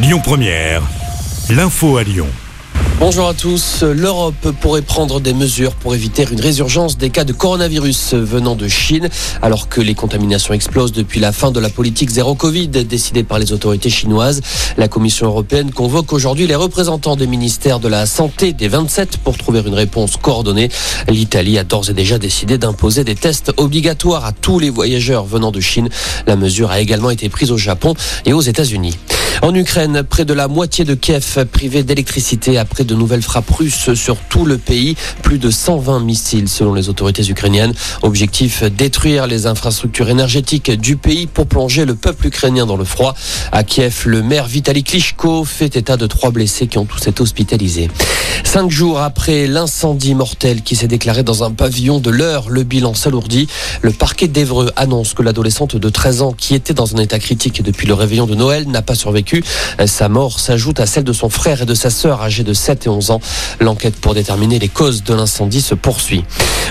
[0.00, 0.82] Lyon Première,
[1.50, 2.28] l'info à Lyon.
[3.00, 3.82] Bonjour à tous.
[3.82, 8.68] L'Europe pourrait prendre des mesures pour éviter une résurgence des cas de coronavirus venant de
[8.68, 9.08] Chine,
[9.42, 13.40] alors que les contaminations explosent depuis la fin de la politique zéro Covid décidée par
[13.40, 14.40] les autorités chinoises.
[14.76, 19.36] La Commission européenne convoque aujourd'hui les représentants des ministères de la Santé des 27 pour
[19.36, 20.68] trouver une réponse coordonnée.
[21.08, 25.50] L'Italie a d'ores et déjà décidé d'imposer des tests obligatoires à tous les voyageurs venant
[25.50, 25.88] de Chine.
[26.28, 27.94] La mesure a également été prise au Japon
[28.26, 28.96] et aux États-Unis.
[29.40, 33.94] En Ukraine, près de la moitié de Kiev privée d'électricité après de nouvelles frappes russes
[33.94, 34.96] sur tout le pays.
[35.22, 37.72] Plus de 120 missiles selon les autorités ukrainiennes.
[38.02, 43.14] Objectif, détruire les infrastructures énergétiques du pays pour plonger le peuple ukrainien dans le froid.
[43.52, 47.22] À Kiev, le maire Vitaly Klitschko fait état de trois blessés qui ont tous été
[47.22, 47.88] hospitalisés.
[48.44, 52.94] Cinq jours après l'incendie mortel qui s'est déclaré dans un pavillon de l'heure, le bilan
[52.94, 53.46] s'alourdit.
[53.82, 57.62] Le parquet d'Evreux annonce que l'adolescente de 13 ans qui était dans un état critique
[57.62, 58.94] depuis le réveillon de Noël n'a pas
[59.28, 59.44] survécu
[59.86, 62.86] sa mort s'ajoute à celle de son frère et de sa sœur âgés de 7
[62.86, 63.20] et 11 ans.
[63.60, 66.24] L'enquête pour déterminer les causes de l'incendie se poursuit.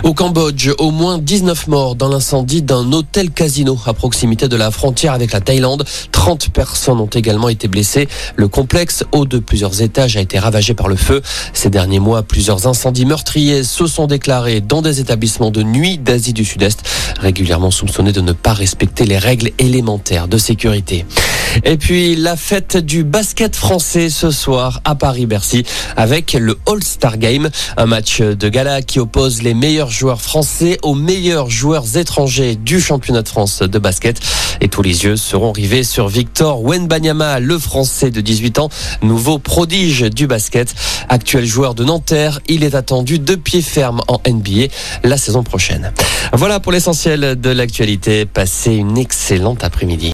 [0.03, 4.71] Au Cambodge, au moins 19 morts dans l'incendie d'un hôtel casino à proximité de la
[4.71, 5.85] frontière avec la Thaïlande.
[6.11, 8.07] 30 personnes ont également été blessées.
[8.35, 11.21] Le complexe, haut de plusieurs étages, a été ravagé par le feu.
[11.53, 16.33] Ces derniers mois, plusieurs incendies meurtriers se sont déclarés dans des établissements de nuit d'Asie
[16.33, 16.83] du Sud-Est,
[17.19, 21.05] régulièrement soupçonnés de ne pas respecter les règles élémentaires de sécurité.
[21.63, 25.65] Et puis la fête du basket français ce soir à Paris-Bercy
[25.97, 30.95] avec le All-Star Game, un match de gala qui oppose les meilleurs joueurs français aux
[30.95, 34.21] meilleurs joueurs étrangers du championnat de France de basket.
[34.61, 38.69] Et tous les yeux seront rivés sur Victor Wenbanyama, le français de 18 ans,
[39.01, 40.73] nouveau prodige du basket.
[41.09, 44.67] Actuel joueur de Nanterre, il est attendu de pied ferme en NBA
[45.03, 45.91] la saison prochaine.
[46.31, 48.25] Voilà pour l'essentiel de l'actualité.
[48.25, 50.13] Passez une excellente après-midi.